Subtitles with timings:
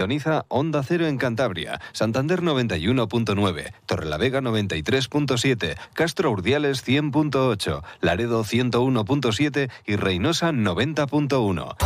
[0.00, 9.96] Sintoniza Onda Cero en Cantabria, Santander 91.9, Torrelavega 93.7, Castro Urdiales 100.8, Laredo 101.7 y
[9.96, 11.76] Reynosa 90.1.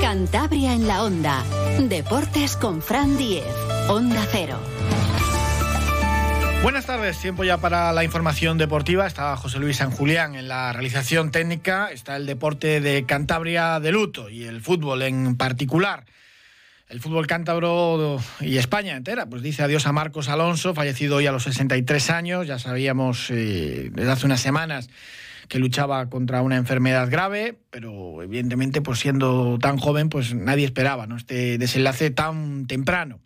[0.00, 1.44] Cantabria en la Onda.
[1.86, 3.44] Deportes con Fran Diez.
[3.90, 4.56] Onda Cero.
[6.66, 9.06] Buenas tardes, tiempo ya para la información deportiva.
[9.06, 11.92] Está José Luis San Julián en la realización técnica.
[11.92, 16.06] Está el deporte de Cantabria de luto y el fútbol en particular.
[16.88, 21.32] El fútbol cántabro y España entera, pues dice adiós a Marcos Alonso, fallecido hoy a
[21.32, 22.48] los 63 años.
[22.48, 24.90] Ya sabíamos eh, desde hace unas semanas
[25.46, 31.06] que luchaba contra una enfermedad grave, pero evidentemente, pues siendo tan joven, pues nadie esperaba
[31.06, 31.16] ¿no?
[31.16, 33.20] este desenlace tan temprano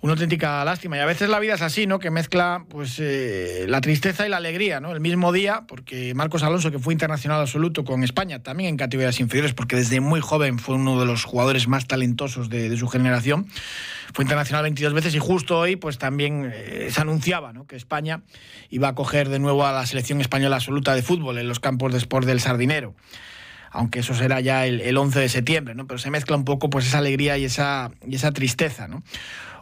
[0.00, 0.96] una auténtica lástima.
[0.96, 1.98] Y a veces la vida es así, ¿no?
[1.98, 4.92] Que mezcla pues eh, la tristeza y la alegría, ¿no?
[4.92, 9.18] El mismo día, porque Marcos Alonso, que fue internacional absoluto con España, también en categorías
[9.18, 13.48] inferiores, porque desde muy joven fue uno de los jugadores más talentosos de, su generación,
[14.14, 17.66] fue internacional 22 veces y justo hoy pues también eh, se anunciaba ¿no?
[17.66, 18.22] que España
[18.70, 21.92] iba a coger de nuevo a la selección española absoluta de fútbol en los campos
[21.92, 22.94] de sport del Sardinero
[23.70, 25.86] aunque eso será ya el, el, 11 de septiembre, ¿no?
[25.86, 29.02] Pero se mezcla un poco pues esa alegría y esa, y esa tristeza, ¿no?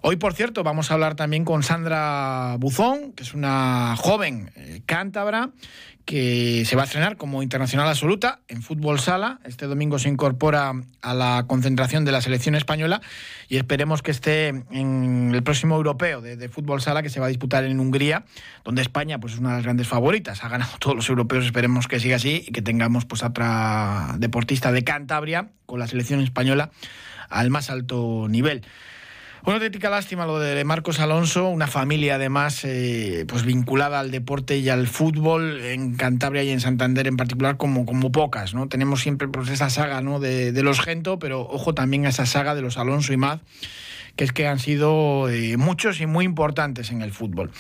[0.09, 4.81] Hoy, por cierto, vamos a hablar también con Sandra Buzón, que es una joven eh,
[4.87, 5.51] cántabra
[6.05, 9.41] que se va a estrenar como internacional absoluta en fútbol sala.
[9.43, 13.01] Este domingo se incorpora a la concentración de la selección española
[13.49, 17.29] y esperemos que esté en el próximo europeo de, fútbol sala que se va a
[17.29, 18.27] disputar en Hungría,
[18.63, 20.45] donde España pues, es una de las grandes favoritas.
[20.45, 24.71] Ha ganado todos los europeos, esperemos que siga así y que tengamos pues, otra deportista
[24.71, 26.71] de Cantabria con la selección española
[27.29, 28.63] al más alto nivel.
[29.47, 34.57] Una auténtica lástima lo de Marcos Alonso, una familia además eh, pues vinculada al deporte
[34.57, 38.55] y al fútbol en Cantabria y en Santander en particular como, como pocas.
[38.55, 38.69] ¿no?
[38.69, 40.19] Tenemos siempre pues, esa saga ¿no?
[40.19, 43.41] de, los Gento, pero ojo también a esa saga de los Alonso y Maz,
[44.17, 47.53] que es que han sido eh, muchos y muy importantes en el fútbol.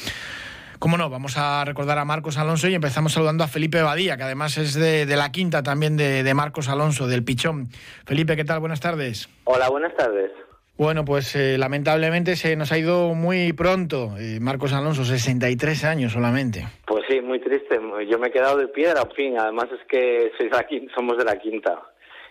[0.80, 4.24] Cómo no, vamos a recordar a Marcos Alonso y empezamos saludando a Felipe Badía, que
[4.24, 7.68] además es de, la quinta también de, de Marcos Alonso, del Pichón.
[8.04, 8.58] Felipe, ¿qué tal?
[8.58, 9.28] Buenas tardes.
[9.44, 10.32] Hola, buenas tardes.
[10.78, 14.10] Bueno, pues eh, lamentablemente se nos ha ido muy pronto.
[14.18, 16.66] Eh, Marcos Alonso, 63 años solamente.
[16.86, 17.80] Pues sí, muy triste.
[18.08, 19.38] Yo me he quedado de piedra, en fin.
[19.38, 20.50] Además es que soy
[20.94, 21.80] somos de la quinta.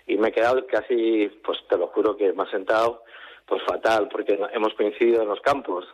[0.06, 3.03] Y me he quedado casi, pues te lo juro que me ha sentado
[3.47, 5.85] pues fatal, porque hemos coincidido en los campos.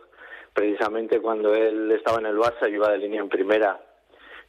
[0.52, 3.80] Precisamente cuando él estaba en el Barça, yo iba de línea en primera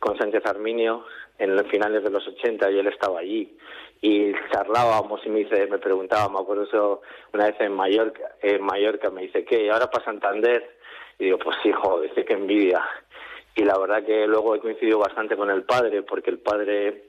[0.04, 1.06] con Sánchez Arminio
[1.40, 3.58] en los finales de los 80 y él estaba allí
[4.02, 8.62] y charlábamos y me dice, me preguntaba, me acuerdo eso una vez en Mallorca, en
[8.62, 9.72] Mallorca me dice, ¿qué?
[9.72, 10.78] ¿Ahora para Santander?
[11.18, 12.84] Y digo, pues joder, dice que envidia.
[13.56, 17.06] Y la verdad que luego he coincidido bastante con el padre, porque el padre,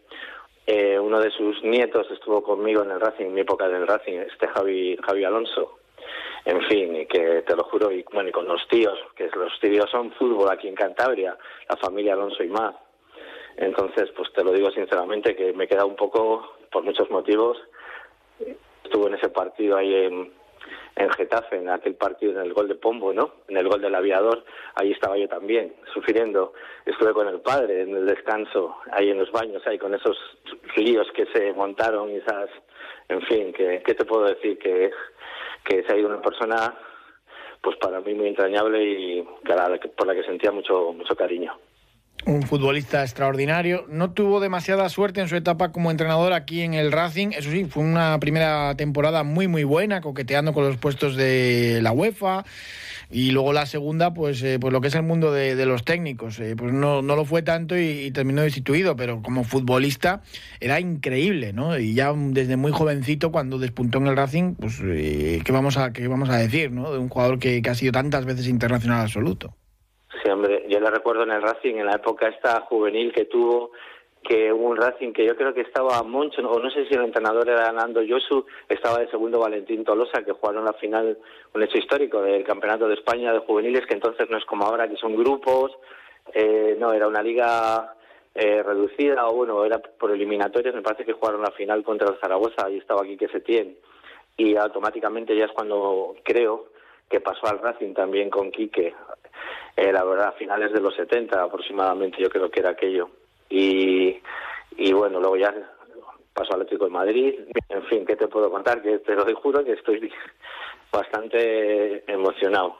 [0.64, 4.20] eh, uno de sus nietos estuvo conmigo en el Racing, en mi época del Racing,
[4.20, 5.80] este Javi, Javi Alonso.
[6.44, 9.58] En fin, y que te lo juro, y bueno, y con los tíos, que los
[9.60, 11.36] tíos son fútbol aquí en Cantabria,
[11.68, 12.74] la familia Alonso y más.
[13.56, 17.56] Entonces, pues te lo digo sinceramente que me he quedado un poco por muchos motivos.
[18.84, 20.32] Estuve en ese partido ahí en,
[20.96, 23.32] en Getafe, en aquel partido, en el gol de Pombo, ¿no?
[23.48, 24.44] En el gol del aviador,
[24.74, 26.52] ahí estaba yo también, sufriendo.
[26.86, 30.16] Estuve con el padre en el descanso, ahí en los baños, ahí con esos
[30.76, 32.50] líos que se montaron y esas,
[33.08, 34.58] en fin, que, ¿qué te puedo decir?
[34.58, 34.90] Que,
[35.64, 36.74] que se ha ido una persona,
[37.60, 39.22] pues para mí muy entrañable y
[39.96, 41.58] por la que sentía mucho, mucho cariño
[42.26, 43.86] un futbolista extraordinario.
[43.88, 47.28] No tuvo demasiada suerte en su etapa como entrenador aquí en el Racing.
[47.32, 51.92] Eso sí, fue una primera temporada muy, muy buena, coqueteando con los puestos de la
[51.92, 52.44] UEFA.
[53.10, 56.40] Y luego la segunda, pues, eh, pues lo que es el mundo de, los técnicos.
[56.40, 60.22] Eh, pues no, no, lo fue tanto y, terminó destituido, pero como futbolista
[60.60, 61.78] era increíble, ¿no?
[61.78, 65.92] Y ya desde muy jovencito, cuando despuntó en el Racing, pues, eh, ¿qué, vamos a,
[65.92, 66.92] ¿qué vamos a decir, ¿no?
[66.92, 69.54] De un jugador que, que ha sido tantas veces internacional absoluto.
[70.34, 73.70] Hombre, yo le recuerdo en el Racing, en la época esta juvenil que tuvo,
[74.20, 77.04] que hubo un Racing que yo creo que estaba Moncho, o no sé si el
[77.04, 81.16] entrenador era Nando Yosu, estaba de segundo Valentín Tolosa, que jugaron la final,
[81.54, 84.88] un hecho histórico del Campeonato de España de juveniles, que entonces no es como ahora,
[84.88, 85.70] que son grupos,
[86.32, 87.94] eh, no, era una liga
[88.34, 92.18] eh, reducida, o bueno, era por eliminatorias, me parece que jugaron la final contra el
[92.18, 93.76] Zaragoza, y estaba aquí que se tiene,
[94.36, 96.70] y automáticamente ya es cuando creo
[97.08, 98.92] que pasó al Racing también con Quique,
[99.76, 103.10] eh, la verdad, a finales de los 70 aproximadamente, yo creo que era aquello.
[103.50, 104.20] Y,
[104.76, 105.52] y bueno, luego ya
[106.32, 107.34] pasó al Atlético de Madrid.
[107.68, 108.82] En fin, ¿qué te puedo contar?
[108.82, 110.12] Que te lo juro que estoy
[110.92, 112.76] bastante emocionado.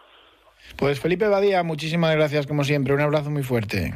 [0.79, 2.94] Pues Felipe Badía, muchísimas gracias como siempre.
[2.94, 3.93] Un abrazo muy fuerte.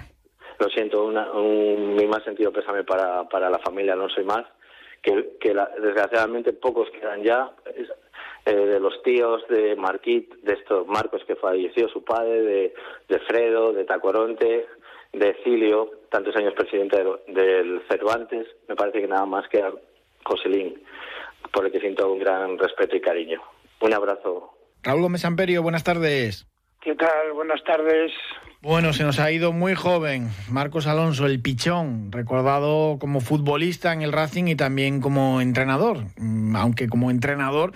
[0.58, 4.44] lo siento, un, mi más sentido pésame para, para la familia no soy más,
[5.02, 7.50] que, que desgraciadamente pocos quedan ya,
[8.44, 12.74] eh, de los tíos de Marquit, de estos Marcos que falleció su padre, de,
[13.08, 14.66] de Fredo, de Tacoronte,
[15.12, 19.62] de Cilio, tantos años presidente del, Cervantes, me parece que nada más que
[20.24, 20.82] Joselín,
[21.52, 23.40] por el que siento un gran respeto y cariño.
[23.80, 24.54] Un abrazo.
[24.82, 26.46] Raúl Gómez Amperio, buenas tardes.
[26.80, 27.32] ¿Qué tal?
[27.34, 28.12] Buenas tardes.
[28.60, 34.02] Bueno, se nos ha ido muy joven Marcos Alonso, el pichón, recordado como futbolista en
[34.02, 37.72] el Racing y también como entrenador, mm, aunque como entrenador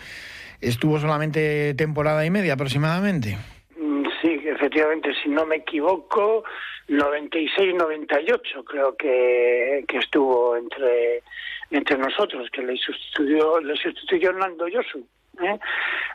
[0.62, 3.36] estuvo solamente temporada y media aproximadamente.
[3.76, 6.44] Mm, sí, efectivamente, si no me equivoco,
[6.88, 11.22] 96-98 creo que, que estuvo entre,
[11.70, 15.06] entre nosotros, que le sustituyó, le sustituyó Nando Yosu.
[15.42, 15.58] ¿eh?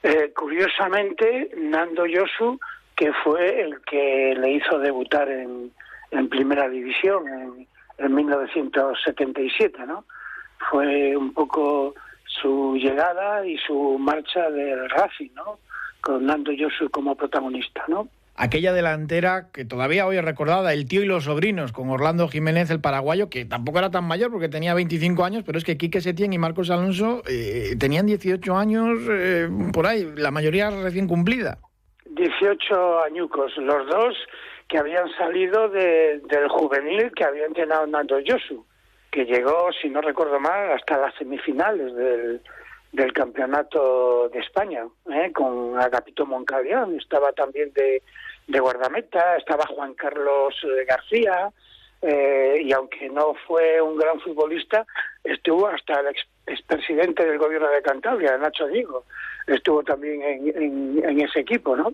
[0.04, 2.60] Eh, curiosamente, Nando Yosu,
[2.96, 5.72] que fue el que le hizo debutar en,
[6.12, 7.68] en primera división en,
[7.98, 10.06] en 1977, ¿no?
[10.70, 11.94] Fue un poco
[12.42, 15.60] su llegada y su marcha del Racing, ¿no?
[16.02, 18.08] Con Nando Yosu como protagonista, ¿no?
[18.38, 22.70] aquella delantera que todavía hoy es recordada, el tío y los sobrinos, con Orlando Jiménez,
[22.70, 26.00] el paraguayo, que tampoco era tan mayor porque tenía 25 años, pero es que Quique
[26.00, 31.58] Setién y Marcos Alonso eh, tenían 18 años eh, por ahí, la mayoría recién cumplida.
[32.06, 34.16] 18 añucos, los dos
[34.68, 38.66] que habían salido del juvenil que había entrenado Nando Yosu,
[39.26, 42.42] llegó, si no recuerdo mal, hasta las semifinales del,
[42.92, 45.32] del campeonato de España, ¿eh?
[45.34, 48.02] con Agapito Moncabrián, estaba también de,
[48.48, 51.52] de guardameta, estaba Juan Carlos eh, García,
[52.02, 54.86] eh, y aunque no fue un gran futbolista,
[55.24, 56.16] estuvo hasta el
[56.46, 59.04] expresidente del gobierno de Cantabria, Nacho Diego,
[59.48, 61.94] estuvo también en, en, ese equipo, ¿no?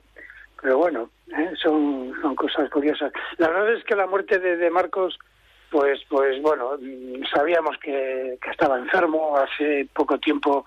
[0.62, 1.52] Pero bueno, ¿eh?
[1.62, 3.12] son, cosas curiosas.
[3.38, 5.18] La verdad es que la muerte de Marcos
[5.74, 6.78] pues pues bueno
[7.34, 9.36] sabíamos que, que, estaba enfermo.
[9.36, 10.64] Hace poco tiempo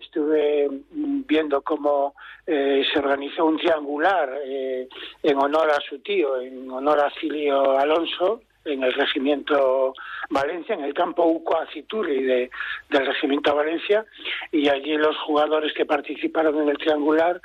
[0.00, 2.14] estuve viendo cómo
[2.44, 4.88] eh, se organizó un triangular eh,
[5.22, 9.94] en honor a su tío, en honor a Cilio Alonso, en el regimiento
[10.28, 12.50] Valencia, en el campo Uco Aciturri de,
[12.88, 14.04] del regimiento Valencia,
[14.50, 17.40] y allí los jugadores que participaron en el triangular,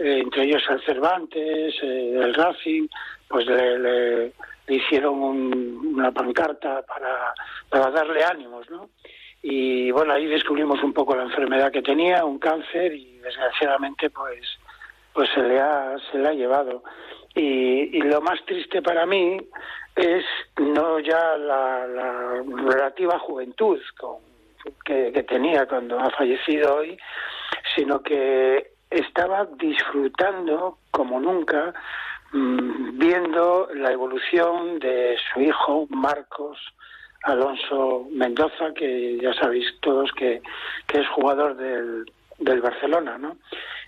[0.00, 2.88] eh, entre ellos el Cervantes, el Racing,
[3.28, 3.46] pues
[4.74, 7.34] hicieron una pancarta para,
[7.68, 8.88] para darle ánimos, ¿no?
[9.42, 14.40] y bueno ahí descubrimos un poco la enfermedad que tenía un cáncer y desgraciadamente pues
[15.12, 16.82] pues se le ha se le ha llevado
[17.34, 19.38] y, lo más triste para mí
[19.94, 20.24] es
[20.56, 24.16] no ya la, la relativa juventud con,
[24.84, 26.98] que, que tenía cuando ha fallecido hoy
[27.76, 31.74] sino que estaba disfrutando como nunca
[32.32, 36.58] viendo la evolución de su hijo Marcos
[37.22, 40.42] Alonso Mendoza, que ya sabéis todos que,
[40.86, 43.36] que es jugador del, del Barcelona, ¿no?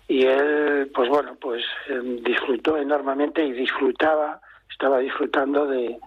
[0.08, 5.98] Y él, pues bueno, pues em, disfrutó enormemente y disfrutaba, estaba disfrutando de,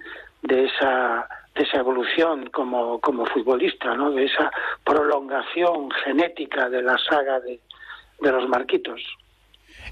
[0.41, 4.12] de esa de esa evolución como, como futbolista, ¿no?
[4.12, 4.51] De esa
[4.83, 7.59] prolongación genética de la saga de,
[8.19, 9.01] de los Marquitos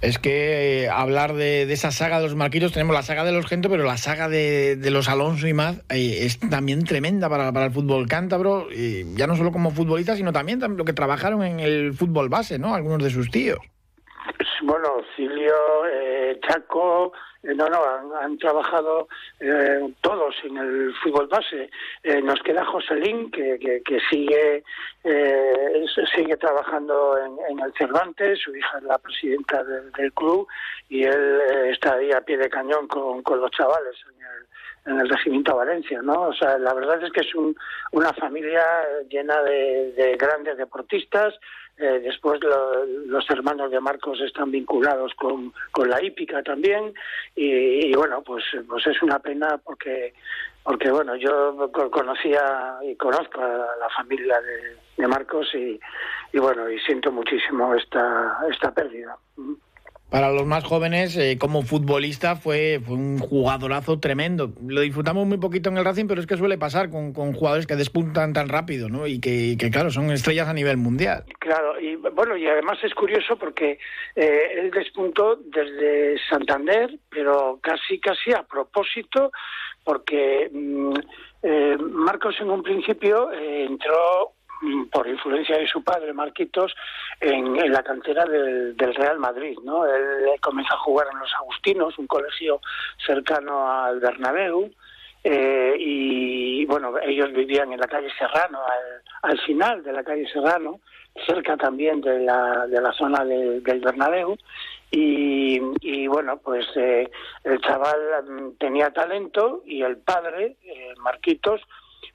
[0.02, 3.46] es que eh, hablar de, esa saga de los Marquitos, tenemos la saga de los
[3.46, 7.68] Gento, pero la saga de, los Alonso y más eh, es también tremenda para, para,
[7.68, 11.44] el fútbol cántabro, y ya no solo como futbolistas, sino también, también lo que trabajaron
[11.44, 12.74] en el fútbol base, ¿no?
[12.74, 13.60] Algunos de sus tíos.
[14.64, 17.12] Bueno, Cilio, eh, Chaco,
[17.44, 19.08] no, no, han, trabajado
[19.40, 21.70] eh, todos en el fútbol base.
[22.04, 24.64] Eh, nos queda Joselín, que, que, que sigue
[25.04, 27.18] eh, sigue trabajando
[27.50, 30.48] en, el Cervantes, su hija es la presidenta del, club
[30.90, 34.94] y él eh, está ahí a pie de cañón con, con los chavales en el,
[34.94, 36.28] en el regimiento Valencia, ¿no?
[36.28, 37.56] O sea, la verdad es que es un,
[37.92, 38.64] una familia
[39.10, 41.34] llena de grandes deportistas,
[41.82, 46.94] eh, después lo, los hermanos de Marcos están vinculados con, con la hípica también.
[47.36, 50.14] Y, y, bueno, pues, pues es una pena porque,
[50.64, 55.80] porque bueno, yo conocía y conozco a la familia de, de Marcos y,
[56.34, 59.18] y, bueno, y siento muchísimo esta, esta pérdida
[60.12, 64.52] para los más jóvenes, eh, como futbolista, fue, fue, un jugadorazo tremendo.
[64.68, 67.66] Lo disfrutamos muy poquito en el Racing, pero es que suele pasar con, con jugadores
[67.66, 69.08] que despuntan tan rápido, ¿no?
[69.08, 71.24] Y que, claro, son estrellas a nivel mundial.
[71.40, 73.80] Claro, y bueno, y además es curioso porque
[74.18, 79.32] eh, él despuntó desde Santander, pero casi, casi a propósito,
[79.86, 80.94] porque mmm,
[81.42, 84.34] eh, Marcos en un principio eh, entró
[84.92, 86.74] por influencia de su padre, Marquitos,
[87.20, 89.58] en, en la cantera del, del, Real Madrid.
[89.64, 89.86] ¿no?
[89.86, 92.62] Él comenzó a jugar en los Agustinos, un colegio
[93.06, 94.72] cercano al Bernabéu,
[95.24, 98.60] eh, y bueno, ellos vivían en la calle Serrano,
[99.22, 100.80] al, final de la calle Serrano,
[101.28, 104.36] cerca también de la, de la zona del Bernabéu,
[104.90, 107.10] y, y, bueno, pues eh,
[107.44, 111.62] el chaval mm, tenía talento y el padre, eh, Marquitos,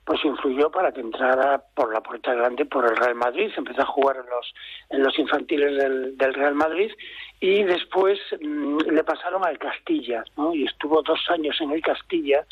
[0.07, 3.85] pues influyó para que entrara por la puerta grande por el Real Madrid, empezó a
[3.85, 4.53] jugar en los,
[4.89, 5.77] en los infantiles
[6.17, 6.91] del, Real Madrid
[7.39, 10.53] y después mm, le pasaron al Castilla, ¿no?
[10.53, 12.45] Y estuvo dos años en el Castilla,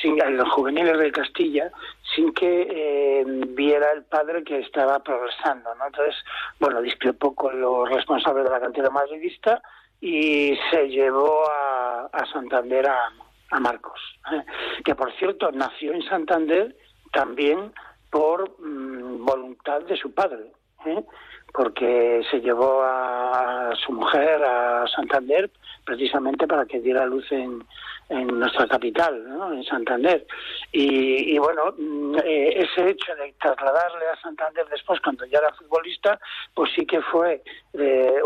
[0.00, 1.72] sin, en los juveniles del Castilla,
[2.14, 5.86] sin que eh, viera el padre que estaba progresando, ¿no?
[5.86, 6.16] Entonces,
[6.60, 9.62] bueno, discrepó con los responsables de la cantera madridista
[10.00, 13.12] y se llevó a, a Santander a,
[13.52, 14.00] a Marcos,
[14.32, 14.42] ¿eh?
[14.84, 16.74] que por cierto nació en Santander
[17.12, 17.72] también
[18.10, 20.52] por mm, voluntad de su padre,
[20.86, 21.04] ¿eh?
[21.52, 25.50] porque se llevó a, su mujer a Santander
[25.84, 27.62] precisamente para que diera luz en,
[28.08, 30.26] en nuestra capital, en Santander.
[30.72, 36.18] Y, bueno, mm, eh, ese hecho de trasladarle a Santander después, cuando ya era futbolista,
[36.54, 37.42] pues sí que fue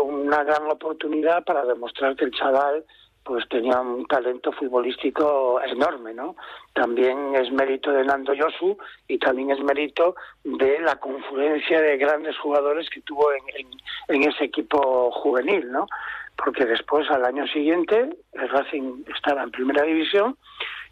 [0.01, 2.85] una gran oportunidad para demostrar que el chaval
[3.27, 6.37] pues tenía un talento futbolístico enorme, ¿no?
[6.71, 10.15] También es mérito de Nando Yosu y también es mérito
[10.45, 15.87] de la confluencia de grandes jugadores que tuvo en, ese equipo juvenil, ¿no?
[16.37, 20.37] Porque después, al año siguiente, el Racing estaba en primera división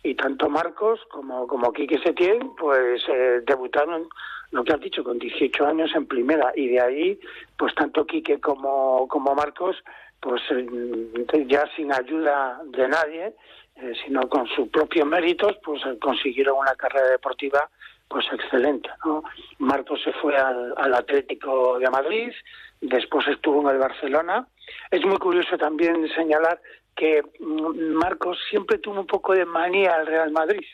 [0.03, 4.09] y tanto Marcos como, como Quique Setién, pues eh, debutaron,
[4.51, 6.51] lo que has dicho, con 18 años en primera.
[6.53, 7.19] Y de ahí,
[7.57, 9.77] pues tanto Quique como, como Marcos
[10.25, 13.35] pues eh, ya sin ayuda de nadie,
[13.75, 17.69] eh, sino con sus propios méritos, pues eh, consiguieron una carrera deportiva
[18.07, 18.89] pues excelente.
[19.05, 19.23] ¿no?
[19.59, 22.31] Marcos se fue al, Atlético de Madrid,
[22.81, 24.47] después estuvo en el Barcelona.
[24.89, 26.59] Es muy curioso también señalar
[26.95, 30.65] que mm, Marcos siempre tuvo un poco de manía al Real Madrid,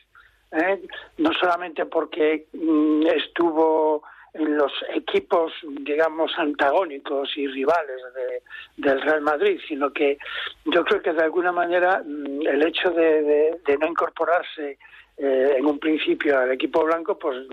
[1.17, 8.41] no solamente porque mm, estuvo los equipos, digamos, antagónicos y rivales de,
[8.77, 10.17] del Real Madrid, sino que
[10.65, 14.77] yo creo que de alguna manera mm, el hecho de, de, no incorporarse
[15.17, 17.45] eh, en un principio al equipo blanco, pues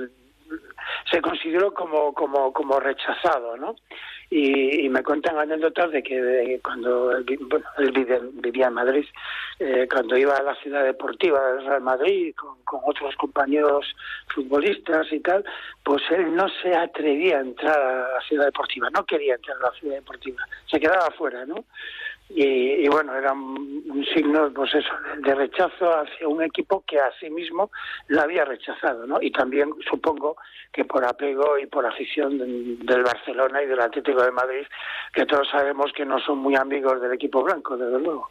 [1.11, 3.75] se consideró como, como, como rechazado, ¿no?
[4.31, 7.25] Y, me cuentan anécdotas de que cuando él,
[8.35, 9.07] vivía, en Madrid,
[9.59, 13.87] eh, cuando iba a la ciudad deportiva del Real Madrid con, con, otros compañeros
[14.29, 15.45] futbolistas y tal,
[15.83, 19.71] pues él no se atrevía a entrar a la ciudad deportiva, no quería entrar a
[19.71, 21.65] la ciudad deportiva, se quedaba afuera, ¿no?
[22.31, 24.91] Y, bueno, era un, signo pues eso,
[25.23, 27.71] de rechazo hacia un equipo que a sí mismo
[28.09, 29.19] lo había rechazado, ¿no?
[29.21, 30.37] Y también supongo
[30.73, 34.67] que por apego y por afición del Barcelona y del Atlético de Madrid,
[35.13, 38.29] que todos sabemos que no son muy amigos del equipo blanco, desde luego.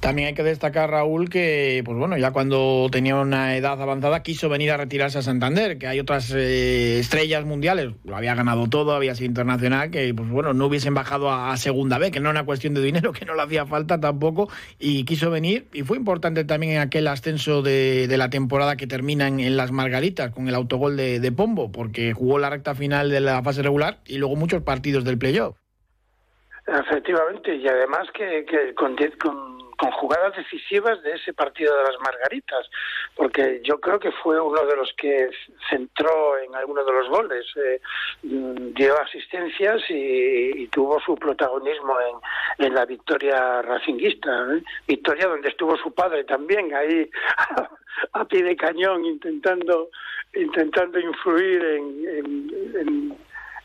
[0.00, 4.48] También hay que destacar, Raúl, que pues bueno, ya cuando tenía una edad avanzada quiso
[4.48, 8.94] venir a retirarse a Santander, que hay otras eh, estrellas mundiales, lo había ganado todo,
[8.94, 12.40] había sido internacional, que pues bueno, no hubiesen bajado a, segunda B, que no era
[12.40, 15.96] una cuestión de dinero, que no le hacía falta tampoco, y quiso venir, y fue
[15.96, 20.54] importante también en aquel ascenso de, la temporada que termina en, las Margaritas, con el
[20.54, 24.62] autogol de, Pombo, porque jugó la recta final de la fase regular y luego muchos
[24.62, 25.56] partidos del playoff.
[26.66, 32.00] Efectivamente, y además que, que con, con, con, jugadas decisivas de ese partido de las
[32.00, 32.68] Margaritas,
[33.14, 35.30] porque yo creo que fue uno de los que
[35.70, 37.80] centró en alguno de los goles, eh,
[38.22, 41.96] dio asistencias y, tuvo su protagonismo
[42.58, 44.62] en, la victoria racinguista, ¿eh?
[44.86, 47.10] victoria donde estuvo su padre también ahí
[48.12, 49.88] a, pie de cañón intentando
[50.34, 53.16] intentando influir en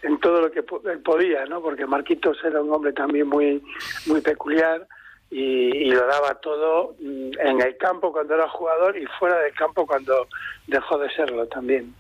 [0.04, 1.62] en todo lo que podía, ¿no?
[1.62, 3.64] Porque Marquitos era un hombre también muy,
[4.06, 4.86] muy peculiar
[5.34, 9.86] y, lo daba todo mm, en el campo cuando era jugador y fuera del campo
[9.86, 10.28] cuando
[10.68, 11.94] dejó de serlo también.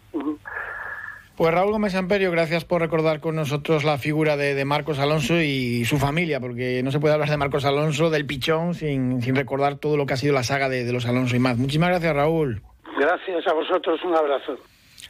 [1.35, 5.83] Pues Raúl Gómez Amperio, gracias por recordar con nosotros la figura de, Marcos Alonso y
[5.85, 9.77] su familia, porque no se puede hablar de Marcos Alonso, del pichón, sin, sin recordar
[9.77, 11.57] todo lo que ha sido la saga de, de los Alonso y más.
[11.57, 12.61] Muchísimas gracias, Raúl.
[12.99, 14.57] Gracias a vosotros, un abrazo.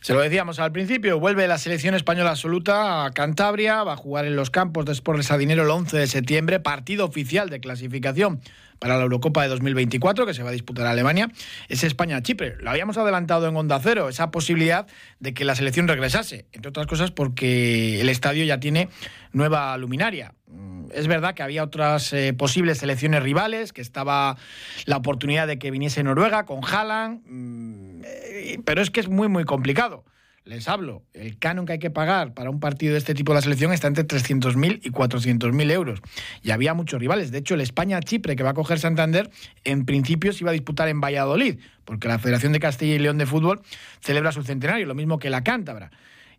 [0.03, 4.25] Se lo decíamos al principio, vuelve la selección española absoluta a Cantabria, va a jugar
[4.25, 8.41] en los campos de Sport Sadinero el 11 de septiembre, partido oficial de clasificación
[8.79, 11.31] para la Eurocopa de 2024 que se va a disputar en Alemania,
[11.69, 12.57] es España-Chipre.
[12.59, 14.87] Lo habíamos adelantado en Onda Cero, esa posibilidad
[15.21, 18.89] de que la selección regresase, entre otras cosas porque el estadio ya tiene
[19.31, 20.33] nueva luminaria.
[20.53, 24.37] Mm, es verdad que había otras eh, posibles selecciones rivales, que estaba
[24.85, 29.27] la oportunidad de que viniese Noruega con Haaland, mm, eh, pero es que es muy,
[29.27, 30.05] muy complicado.
[30.45, 33.37] les hablo, el canon que hay que pagar para un partido de este tipo de
[33.37, 36.01] la selección está entre 300.000 y 400.000 euros.
[36.41, 37.31] Y había muchos rivales.
[37.31, 39.29] De hecho, el España-Chipre que va a coger Santander,
[39.63, 43.17] en principio se iba a disputar en Valladolid, porque la Federación de Castilla y León
[43.17, 43.61] de Fútbol
[44.01, 45.91] celebra su centenario, lo mismo que la Cántabra.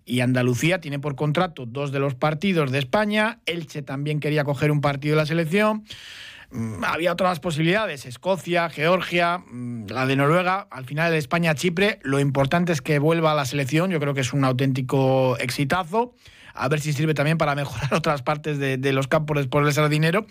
[0.05, 3.41] Y Andalucía tiene por contrato dos de los partidos de España.
[3.47, 5.85] Elche también quería coger un partido de la selección.
[6.51, 12.21] Mm, había otras posibilidades, Escocia, Georgia, mm, la de Noruega, al final de España-Chipre, lo
[12.21, 16.15] importante es que vuelva a la selección, yo creo que es un auténtico exitazo,
[16.55, 20.27] a ver si sirve también para mejorar otras partes de, los campos por el dinero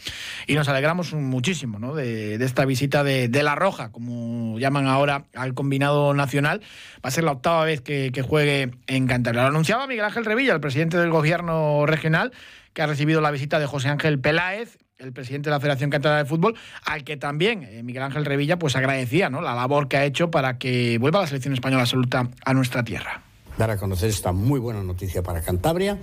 [0.47, 1.93] y nos alegramos muchísimo ¿no?
[1.93, 6.61] de, esta visita de, La Roja, como llaman ahora al combinado nacional,
[6.95, 9.41] va a ser la octava vez que, juegue en Cantabria.
[9.43, 12.31] Lo anunciaba Miguel Ángel Revilla, el presidente del gobierno regional,
[12.71, 16.23] que ha recibido la visita de José Ángel Peláez, el presidente de la Federación Catalana
[16.23, 20.05] de Fútbol, al que también eh, Miguel Ángel Revilla pues agradecía la labor que ha
[20.05, 23.21] hecho para que vuelva la selección española absoluta a nuestra tierra.
[23.57, 25.99] Dar a conocer esta muy buena noticia para Cantabria.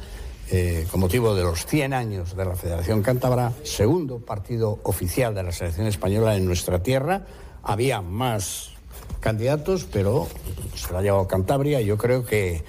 [0.53, 5.45] Eh, con motivo de los 100 años de la Federación Cántabra, segundo partido oficial de
[5.45, 7.25] la selección española en nuestra tierra.
[7.63, 8.71] Había más
[9.21, 10.27] candidatos, pero
[10.75, 12.65] se lo ha llevado Cantabria yo creo que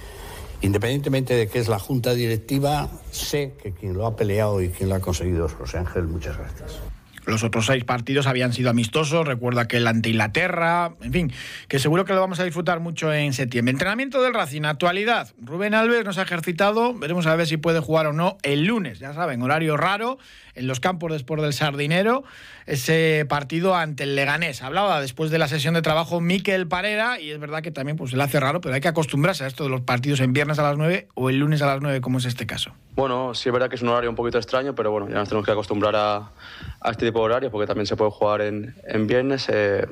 [0.62, 4.88] Independientemente de que es la junta directiva, sé que quien lo ha peleado y quien
[4.88, 6.06] lo ha conseguido es José Ángel.
[6.06, 6.78] Muchas gracias.
[7.24, 11.32] Los otros seis partidos habían sido amistosos, recuerda que el ante Inglaterra, en fin,
[11.68, 13.70] que seguro que lo vamos a disfrutar mucho en septiembre.
[13.70, 15.32] Entrenamiento del Racing, actualidad.
[15.40, 18.98] Rubén Alves nos ha ejercitado, veremos a ver si puede jugar o no el lunes,
[18.98, 20.18] ya saben, horario raro,
[20.54, 22.24] en los campos después del Sardinero,
[22.66, 24.62] ese partido ante el Leganés.
[24.62, 28.10] Hablaba después de la sesión de trabajo Miquel Parera y es verdad que también pues,
[28.10, 30.58] se le hace raro, pero hay que acostumbrarse a esto de los partidos en viernes
[30.58, 32.72] a las 9 o el lunes a las 9, como es este caso.
[32.94, 35.28] Bueno, sí es verdad que es un horario un poquito extraño, pero bueno, ya nos
[35.28, 36.30] tenemos que acostumbrar a,
[36.90, 38.74] este tipo de horarios porque también se puede jugar en,
[39.06, 39.48] viernes.
[39.48, 39.86] Eh,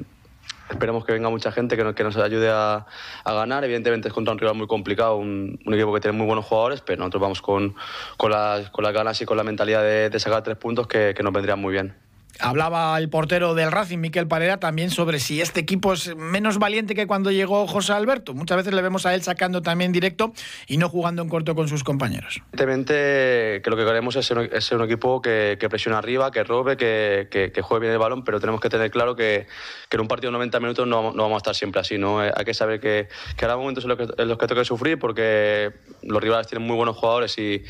[0.71, 2.87] esperemos que venga mucha gente que nos, que nos ayude a,
[3.25, 3.65] ganar.
[3.65, 6.99] Evidentemente es contra un rival muy complicado, un, equipo que tiene muy buenos jugadores, pero
[6.99, 7.75] nosotros vamos con,
[8.17, 11.23] con, las, con las ganas y con la mentalidad de, sacar tres puntos que, que
[11.23, 11.95] nos vendrían muy bien.
[12.39, 16.95] Hablaba el portero del Racing, Miquel Parera, también sobre si este equipo es menos valiente
[16.95, 18.35] que cuando llegó José Alberto.
[18.35, 20.33] Muchas veces le vemos a él sacando también directo
[20.67, 22.41] y no jugando en corto con sus compañeros.
[22.53, 27.53] Evidentemente que lo que queremos es ser, un equipo que, presione arriba, que robe, que,
[27.63, 29.47] juegue bien el balón, pero tenemos que tener claro que,
[29.91, 31.99] en un partido de 90 minutos no, vamos a estar siempre así.
[31.99, 32.21] ¿no?
[32.21, 36.23] Hay que saber que, que momentos en los que, los que toque sufrir porque los
[36.23, 37.65] rivales tienen muy buenos jugadores y,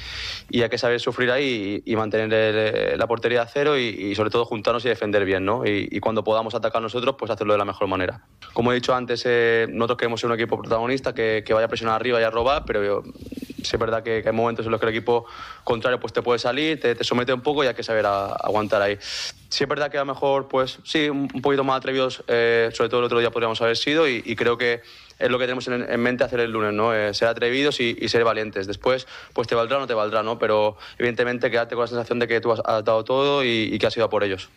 [0.61, 4.44] hay que saber sufrir ahí y, mantener la portería a cero y, y sobre todo
[4.51, 5.65] juntarnos y defender bien, ¿no?
[5.65, 8.21] Y, cuando podamos atacar nosotros, pues hacerlo de la mejor manera.
[8.53, 11.95] Como he dicho antes, eh, nosotros queremos ser un equipo protagonista que, vaya a presionar
[11.95, 14.95] arriba y a robar, pero sí es verdad que, hay momentos en los que el
[14.97, 15.25] equipo
[15.63, 18.99] contrario pues te puede salir, te, somete un poco y hay que saber aguantar ahí.
[19.01, 22.91] Sí es verdad que a lo mejor, pues sí, un, poquito más atrevidos, eh, sobre
[22.91, 24.83] todo el otro día podríamos haber sido y, creo que
[25.21, 26.95] es lo que tenemos en, mente hacer el lunes, ¿no?
[26.95, 28.67] Eh, ser atrevidos y, ser valientes.
[28.67, 30.39] Después, pues te valdrá o no te valdrá, ¿no?
[30.39, 33.87] Pero evidentemente quedarte con la sensación de que tú has, dado todo y, y que
[33.87, 34.49] has ido a por ellos.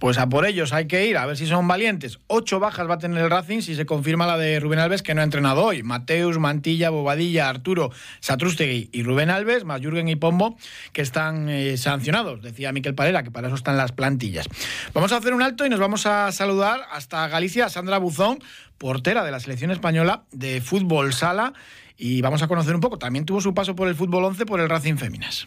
[0.00, 2.20] Pues a por ellos hay que ir, a ver si son valientes.
[2.26, 5.14] Ocho bajas va a tener el Racing si se confirma la de Rubén Alves, que
[5.14, 5.82] no ha entrenado hoy.
[5.82, 10.56] Mateus, Mantilla, Bobadilla, Arturo, Satrústegui y Rubén Alves, más Jürgen y Pombo,
[10.94, 12.40] que están eh, sancionados.
[12.40, 14.48] Decía Miquel Parera que para eso están las plantillas.
[14.94, 18.38] Vamos a hacer un alto y nos vamos a saludar hasta Galicia Sandra Buzón,
[18.78, 21.52] portera de la selección española de fútbol sala.
[21.98, 22.98] Y vamos a conocer un poco.
[22.98, 25.46] También tuvo su paso por el fútbol 11 por el Racing Féminas.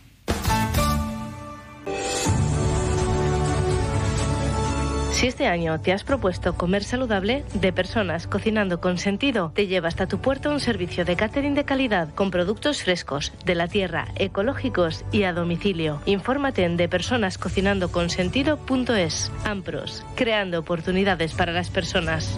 [5.23, 9.87] Si este año te has propuesto comer saludable, de personas cocinando con sentido, te lleva
[9.87, 14.09] hasta tu puerto un servicio de catering de calidad con productos frescos, de la tierra,
[14.17, 16.01] ecológicos y a domicilio.
[16.05, 19.31] Infórmate en depersonascocinandoconsentido.es.
[19.45, 22.37] Ampros, creando oportunidades para las personas.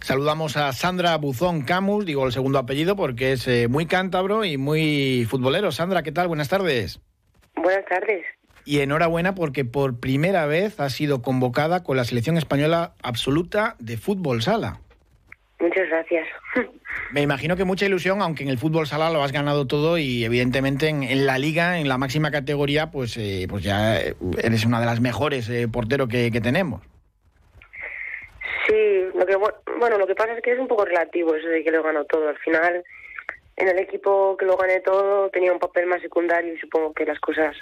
[0.00, 4.56] Saludamos a Sandra Buzón Camus, digo el segundo apellido porque es eh, muy cántabro y
[4.56, 5.70] muy futbolero.
[5.70, 6.26] Sandra, ¿qué tal?
[6.26, 7.00] Buenas tardes.
[7.62, 8.24] Buenas tardes.
[8.64, 13.96] Y enhorabuena porque por primera vez ha sido convocada con la selección española absoluta de
[13.96, 14.80] fútbol sala.
[15.60, 16.26] Muchas gracias.
[17.12, 20.24] Me imagino que mucha ilusión, aunque en el fútbol sala lo has ganado todo y
[20.24, 24.86] evidentemente en, la liga, en la máxima categoría, pues, eh, pues ya eres una de
[24.86, 26.82] las mejores eh, porteros que, tenemos.
[28.66, 31.62] Sí, lo que, bueno, lo que pasa es que es un poco relativo eso de
[31.62, 32.28] que lo ganó todo.
[32.28, 32.82] Al final
[33.62, 37.06] en el equipo que lo gané todo tenía un papel más secundario y supongo que
[37.06, 37.56] las cosas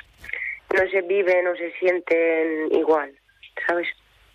[0.75, 3.13] no se viven o se sienten igual,
[3.67, 3.87] ¿sabes?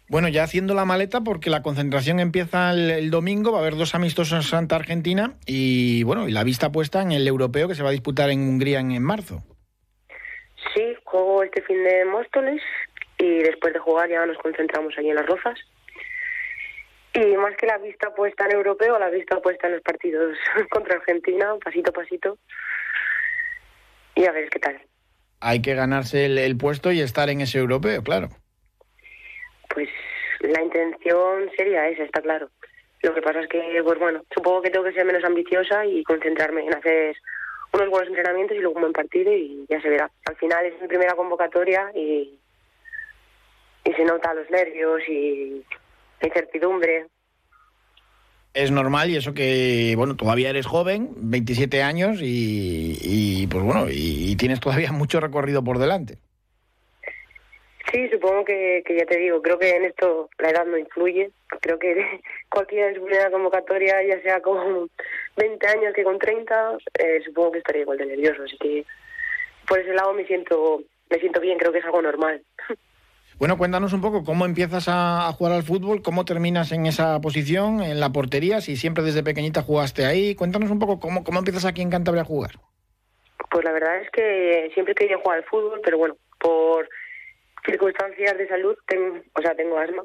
[0.07, 3.95] Bueno, ya haciendo la maleta porque la concentración empieza el, domingo, va a haber dos
[3.95, 7.81] amistosos en Santa Argentina y bueno, y la vista puesta en el europeo que se
[7.81, 9.41] va a disputar en Hungría en, marzo.
[10.75, 12.61] Sí, juego este fin de Móstoles
[13.17, 15.57] y después de jugar ya nos concentramos allí en las Rozas.
[17.15, 20.37] Y más que la vista puesta en europeo, la vista puesta en los partidos
[20.69, 22.37] contra Argentina, pasito a pasito.
[24.15, 24.81] Y a ver qué tal.
[25.39, 28.29] Hay que ganarse el, puesto y estar en ese europeo, claro.
[29.73, 29.89] Pues
[30.41, 32.49] la intención sería esa, está claro.
[33.01, 36.03] Lo que pasa es que, pues bueno, supongo que tengo que ser menos ambiciosa y
[36.03, 37.15] concentrarme en hacer
[37.71, 40.09] unos buenos entrenamientos y luego un buen partido y ya se verá.
[40.25, 42.39] Al final es mi primera convocatoria y,
[43.85, 45.63] y se nota los nervios y
[46.21, 47.07] incertidumbre.
[48.53, 53.87] Es normal y eso que, bueno, todavía eres joven, 27 años y, y pues bueno,
[53.89, 56.17] y, tienes todavía mucho recorrido por delante.
[57.91, 61.31] Sí, supongo que, que, ya te digo, creo que en esto la edad no influye.
[61.61, 64.89] Creo que cualquiera en su primera convocatoria, ya sea con
[65.37, 68.43] 20 años que con 30, eh, supongo que estaría igual de nervioso.
[68.43, 68.85] Así que
[69.67, 72.41] por ese lado me siento, me siento bien, creo que es algo normal.
[73.37, 77.83] Bueno, cuéntanos un poco cómo empiezas a, jugar al fútbol, cómo terminas en esa posición,
[77.83, 80.35] en la portería, si siempre desde pequeñita jugaste ahí.
[80.35, 82.51] Cuéntanos un poco cómo, cómo empiezas aquí en Cantabria a jugar.
[83.51, 86.87] Pues la verdad es que siempre quería jugar al fútbol, pero bueno, por
[87.65, 90.03] circunstancias de salud, tengo, o sea, tengo asma.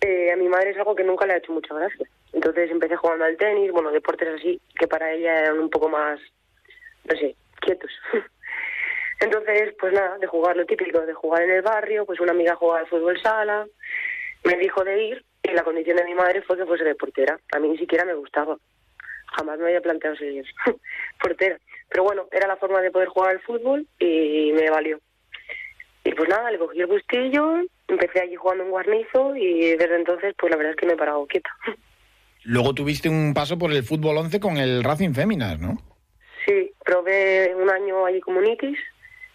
[0.00, 2.06] Eh, a mi madre es algo que nunca le ha hecho mucha gracia.
[2.32, 6.20] Entonces empecé jugando al tenis, bueno, deportes así, que para ella eran un poco más,
[7.08, 7.90] no sé, quietos.
[9.20, 12.56] Entonces, pues nada, de jugar lo típico, de jugar en el barrio, pues una amiga
[12.56, 13.66] jugaba al fútbol sala,
[14.44, 17.38] me dijo de ir y la condición de mi madre fue que fuese de portera.
[17.52, 18.56] A mí ni siquiera me gustaba.
[19.36, 20.44] Jamás me había planteado ser
[21.20, 21.58] portera.
[21.88, 24.98] Pero bueno, era la forma de poder jugar al fútbol y me valió.
[26.04, 30.34] Y pues nada, le cogí el gustillo, empecé allí jugando en Guarnizo y desde entonces
[30.38, 31.50] pues la verdad es que me he parado quieta.
[32.44, 35.78] Luego tuviste un paso por el fútbol 11 con el Racing Féminas, ¿no?
[36.44, 38.78] Sí, probé un año allí como Nikis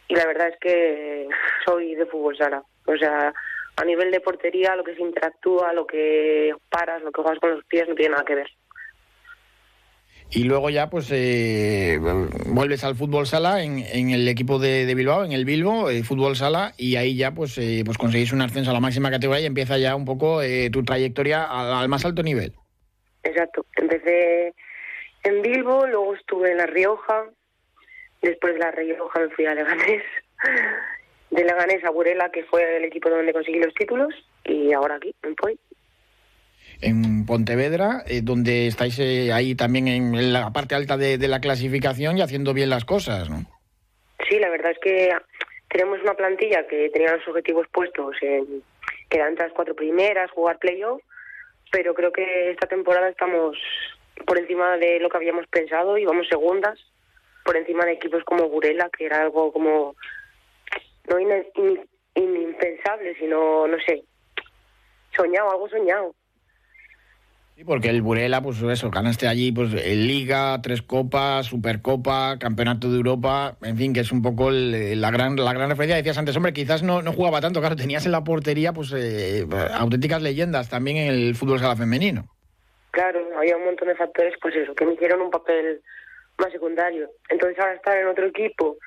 [0.10, 1.28] y la verdad es que
[1.66, 2.64] soy de fútbol sala.
[2.86, 3.32] O sea,
[3.78, 7.52] a nivel de portería, lo que se interactúa, lo que paras, lo que juegas con
[7.52, 8.50] los pies, no tiene nada que ver.
[10.32, 12.00] Y luego ya, pues, eh,
[12.48, 16.36] vuelves al fútbol sala en, en el equipo de, Bilbao, en el Bilbo, eh, fútbol
[16.36, 19.48] sala, y ahí ya, pues, eh, pues conseguís un ascenso a la máxima categoría y
[19.48, 20.42] empieza ya un poco
[20.72, 22.54] tu trayectoria al, más alto nivel.
[23.24, 23.66] Exacto.
[23.76, 24.54] Empecé
[25.24, 27.26] en Bilbo, luego estuve en La Rioja,
[28.22, 30.04] después de La Rioja me fui a Leganés,
[31.32, 34.14] de Leganés a Burela, que fue el equipo donde conseguí los títulos,
[34.46, 35.60] y ahora aquí, en Poi
[36.82, 42.18] en Pontevedra, eh, donde estáis eh, ahí también en la parte alta de, la clasificación
[42.18, 43.40] y haciendo bien las cosas, ¿no?
[44.30, 45.12] Sí, la verdad es que
[45.70, 48.64] tenemos una plantilla que tenía los objetivos puestos en
[49.10, 51.02] quedar entre las cuatro primeras, jugar playoff,
[51.72, 53.58] pero creo que esta temporada estamos
[54.26, 56.80] por encima de lo que habíamos pensado y vamos segundas,
[57.50, 59.96] por encima de equipos como Burela, que era algo como
[61.10, 64.04] no impensable, sino, no sé,
[65.18, 66.14] soñado, algo soñado.
[67.56, 72.88] Sí, porque el Burela, pues eso, ganaste allí pues en Liga, tres copas, Supercopa, Campeonato
[72.92, 75.96] de Europa, en fin, que es un poco la gran la gran referencia.
[75.96, 79.48] Decías antes, hombre, quizás no, no jugaba tanto, claro, tenías en la portería pues eh,
[79.74, 82.28] auténticas leyendas también en el fútbol sala femenino.
[82.92, 85.82] Claro, había un montón de factores, pues eso, que me hicieron un papel
[86.40, 87.10] más secundario.
[87.30, 88.78] Entonces ahora estar en otro equipo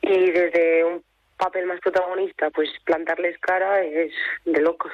[0.00, 1.04] y desde un
[1.36, 4.12] papel más protagonista, pues plantarles cara es
[4.44, 4.92] de locos.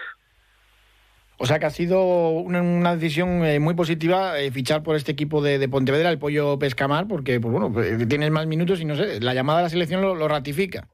[1.40, 5.40] O sea que ha sido una, decisión eh, muy positiva eh, fichar por este equipo
[5.40, 9.20] de, Pontevedra, el Pollo Pescamar, porque pues bueno, pues, tienes más minutos y no sé,
[9.20, 10.88] la llamada a la selección lo, ratifica.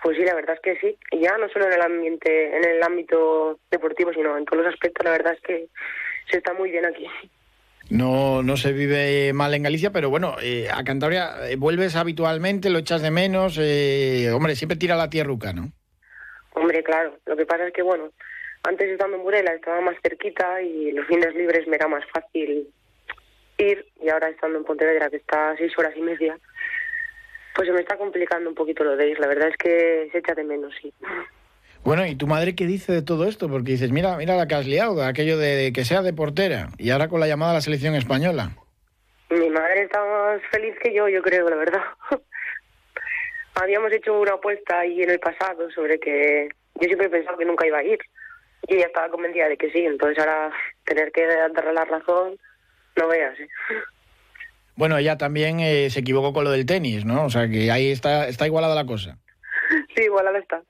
[0.00, 0.96] Pues sí, la verdad es que sí.
[1.10, 4.72] Y ya no solo en el ambiente, en el ámbito deportivo, sino en todos los
[4.72, 5.66] aspectos, la verdad es que
[6.30, 7.08] se está muy bien aquí.
[7.90, 12.78] No, no se vive mal en Galicia, pero bueno, eh, a Cantabria vuelves habitualmente, lo
[12.78, 13.58] echas de menos.
[13.58, 15.72] hombre, siempre tira la tierruca, ¿no?
[16.54, 17.18] Hombre, claro.
[17.24, 18.10] Lo que pasa es que, bueno,
[18.64, 22.68] antes estando en Burela estaba más cerquita y los fines libres me era más fácil
[23.58, 26.38] ir y ahora estando en Pontevedra que está a seis horas y media
[27.54, 30.18] pues se me está complicando un poquito lo de ir la verdad es que se
[30.18, 30.92] echa de menos sí
[31.84, 33.48] bueno, ¿y tu madre qué dice de todo esto?
[33.48, 36.90] Porque dices, mira, mira la que has liado, aquello de que sea de portera, y
[36.90, 38.50] ahora con la llamada a la selección española.
[39.30, 41.82] Mi madre está más feliz que yo, yo creo, la verdad.
[43.54, 46.48] Habíamos hecho una apuesta ahí en el pasado sobre que
[46.80, 47.98] yo siempre he pensado que nunca iba a ir
[48.68, 50.50] y ella estaba convencida de que sí, entonces ahora
[50.84, 52.38] tener que darle la razón,
[52.96, 53.38] no veas.
[53.40, 53.48] ¿eh?
[54.76, 57.24] Bueno, ella también eh, se equivocó con lo del tenis, ¿no?
[57.24, 59.18] O sea que ahí está, está igualada la cosa.
[59.94, 60.62] Sí, igualada está,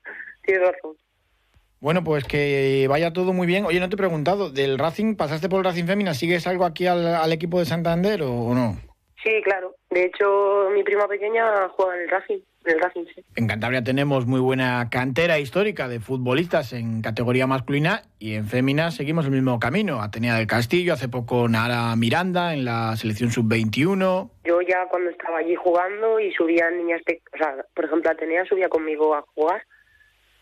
[1.80, 3.64] Bueno, pues que vaya todo muy bien.
[3.64, 6.12] Oye, no te he preguntado, ¿del Racing pasaste por el Racing Fémina?
[6.12, 8.76] ¿Sigues algo aquí al, equipo de Santander o, no?
[9.22, 9.74] Sí, claro.
[9.90, 13.24] De hecho, mi prima pequeña juega en el Racing, el Racing, sí.
[13.37, 18.90] En Cantabria tenemos muy buena cantera histórica de futbolistas en categoría masculina y en fémina
[18.90, 20.02] seguimos el mismo camino.
[20.02, 24.30] Atenea del Castillo, hace poco Nara Miranda en la selección sub-21.
[24.44, 28.68] Yo ya cuando estaba allí jugando y subían niñas, o sea, por ejemplo, Atenea subía
[28.68, 29.62] conmigo a jugar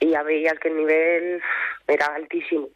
[0.01, 1.41] y ya veías que el nivel
[1.87, 2.69] era altísimo.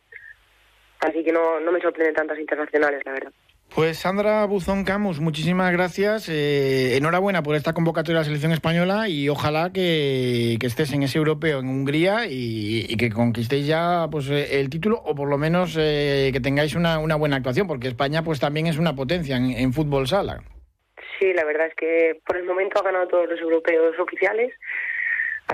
[1.01, 3.33] Así que no, no me sorprenden tantas internacionales, la verdad.
[3.75, 6.29] Pues Sandra Buzón Camus, muchísimas gracias.
[6.29, 11.05] Eh, enhorabuena por esta convocatoria de la selección española y ojalá que, que estés en
[11.05, 15.29] ese europeo en Hungría y, y que conquistéis ya pues eh, el título o por
[15.29, 18.97] lo menos eh, que tengáis una, una buena actuación, porque España pues también es una
[18.97, 20.43] potencia en, en fútbol sala.
[21.21, 24.53] Sí, la verdad es que por el momento ha ganado todos los europeos oficiales,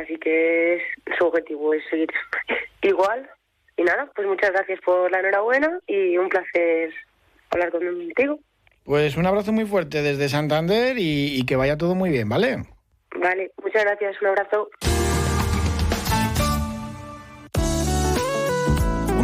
[0.01, 0.83] así que es-
[1.19, 2.09] su objetivo es seguir
[2.83, 3.29] igual.
[3.77, 6.91] Y nada, pues muchas gracias por la enhorabuena y un placer
[7.51, 8.39] hablar contigo.
[8.85, 12.57] Pues un abrazo muy fuerte desde Santander y, y que vaya todo muy bien, ¿vale?
[13.17, 14.69] Vale, muchas gracias, un abrazo.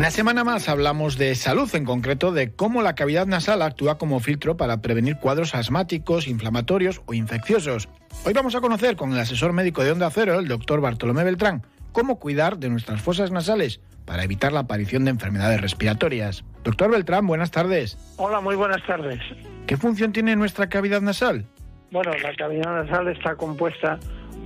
[0.02, 4.18] Una semana más hablamos de salud, en concreto de cómo la cavidad nasal actúa como
[4.18, 7.88] filtro para prevenir cuadros asmáticos, inflamatorios o infecciosos.
[8.24, 11.64] Hoy vamos a conocer con el asesor médico de Onda Cero, el doctor Bartolomé Beltrán,
[11.92, 16.44] cómo cuidar de nuestras fosas nasales para evitar la aparición de enfermedades respiratorias.
[16.64, 17.96] Doctor Beltrán, buenas tardes.
[18.16, 19.20] Hola, muy buenas tardes.
[19.68, 21.46] ¿Qué función tiene nuestra cavidad nasal?
[21.92, 24.00] Bueno, la cavidad nasal está compuesta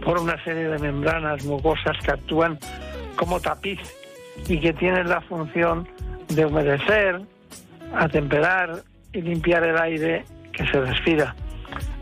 [0.05, 2.59] por una serie de membranas mucosas que actúan
[3.17, 3.81] como tapiz
[4.49, 5.89] y que tienen la función
[6.29, 7.21] de humedecer,
[7.95, 11.35] atemperar y limpiar el aire que se respira.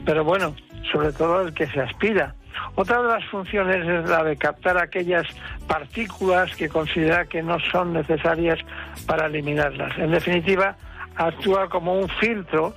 [0.05, 0.55] Pero bueno,
[0.92, 2.35] sobre todo el que se aspira.
[2.77, 5.27] Otra de las funciones es la de captar aquellas
[5.66, 8.59] partículas que considera que no son necesarias
[9.07, 9.97] para eliminarlas.
[9.99, 10.77] En definitiva,
[11.16, 12.75] actúa como un filtro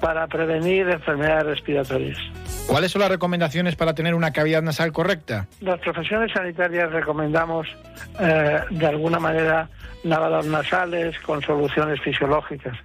[0.00, 2.18] para prevenir enfermedades respiratorias.
[2.66, 5.46] ¿Cuáles son las recomendaciones para tener una cavidad nasal correcta?
[5.60, 7.66] Las profesiones sanitarias recomendamos
[8.20, 9.68] eh, de alguna manera
[10.04, 12.76] lavados nasales con soluciones fisiológicas.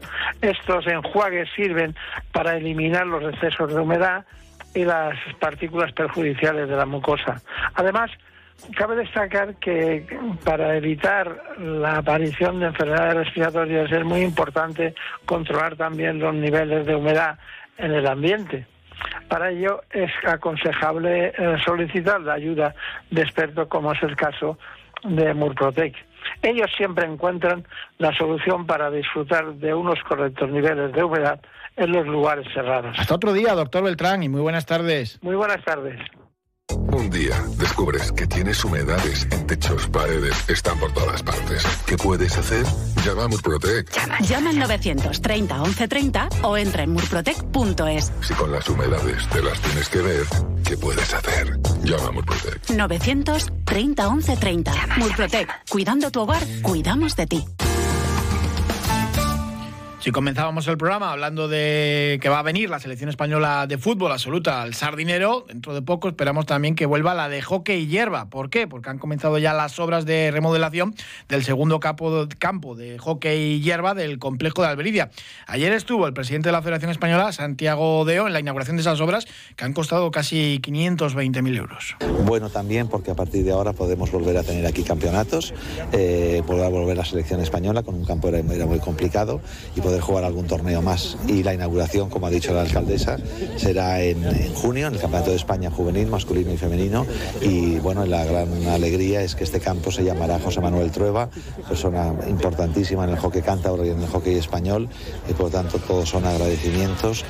[0.41, 1.95] Estos enjuagues sirven
[2.31, 4.25] para eliminar los excesos de humedad
[4.73, 7.41] y las partículas perjudiciales de la mucosa.
[7.75, 8.11] Además,
[8.75, 10.05] cabe destacar que
[10.43, 16.95] para evitar la aparición de enfermedades respiratorias es muy importante controlar también los niveles de
[16.95, 17.37] humedad
[17.77, 18.65] en el ambiente.
[19.27, 22.73] Para ello es aconsejable eh, solicitar la ayuda
[23.11, 24.57] de expertos como es el caso
[25.03, 25.95] de Murprotec.
[26.41, 31.39] Ellos siempre encuentran la solución para disfrutar de unos correctos niveles de humedad
[31.75, 32.97] en los lugares cerrados.
[32.97, 35.19] Hasta otro día, doctor Beltrán, y muy buenas tardes.
[35.21, 35.99] Muy buenas tardes.
[36.95, 41.61] Un día descubres que tienes humedades en techos, paredes, están por todas partes.
[41.85, 42.65] ¿Qué puedes hacer?
[43.03, 43.91] Llama a Murprotec.
[44.21, 48.13] Llama al 930 1130 o entra en murprotec.es.
[48.21, 50.25] Si con las humedades te las tienes que ver,
[50.65, 51.59] ¿qué puedes hacer?
[51.83, 52.69] Llama a Murprotec.
[52.69, 54.73] 930 1130.
[54.95, 55.49] Murprotec.
[55.69, 57.45] Cuidando tu hogar, cuidamos de ti.
[60.05, 64.11] Si comenzábamos el programa hablando de que va a venir la selección española de fútbol
[64.11, 68.25] absoluta al Sardinero, dentro de poco esperamos también que vuelva la de hockey y hierba.
[68.29, 68.67] ¿Por qué?
[68.67, 70.93] Porque han comenzado ya las obras de remodelación
[71.27, 75.09] del segundo campo, campo de hockey y hierba del complejo de Alberidia.
[75.47, 79.01] Ayer estuvo el presidente de la Federación Española, Santiago Deo, en la inauguración de esas
[79.01, 81.95] obras que han costado casi 520.000 euros.
[82.25, 85.55] Bueno también porque a partir de ahora podemos volver a tener aquí campeonatos,
[85.93, 89.41] eh, poder volver a la selección española con un campo era, muy complicado
[89.75, 91.17] y poder jugar algún torneo más.
[91.27, 93.17] Y la inauguración, como ha dicho la alcaldesa,
[93.55, 94.21] será en,
[94.53, 97.05] junio, en el Campeonato de España juvenil, masculino y femenino.
[97.41, 101.29] Y bueno, la gran alegría es que este campo se llamará José Manuel Trueba,
[101.67, 104.89] persona importantísima en el hockey cántabro y en el hockey español.
[105.29, 107.23] Y por lo tanto, todos son agradecimientos.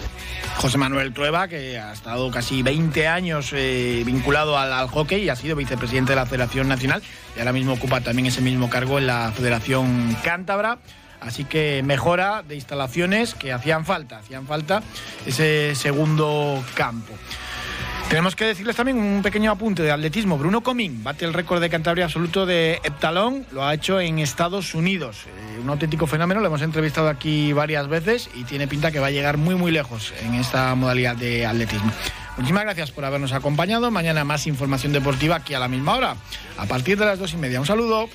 [0.57, 5.35] José Manuel Trueba, que ha estado casi 20 años eh, vinculado al, hockey y ha
[5.35, 7.03] sido vicepresidente de la Federación Nacional
[7.35, 10.79] y ahora mismo ocupa también ese mismo cargo en la Federación Cántabra.
[11.19, 14.83] Así que mejora de instalaciones que hacían falta, hacían falta
[15.25, 17.13] ese segundo campo.
[18.09, 20.37] Tenemos que decirles también un pequeño apunte de atletismo.
[20.37, 24.75] Bruno Comín bate el récord de Cantabria absoluto de heptalón, lo ha hecho en Estados
[24.75, 25.25] Unidos.
[25.25, 29.07] Eh, un auténtico fenómeno, lo hemos entrevistado aquí varias veces y tiene pinta que va
[29.07, 31.91] a llegar muy muy lejos en esta modalidad de atletismo.
[32.37, 33.89] Muchísimas gracias por habernos acompañado.
[33.89, 36.15] Mañana más información deportiva aquí a la misma hora,
[36.57, 37.59] a partir de las dos y media.
[37.59, 38.07] Un saludo.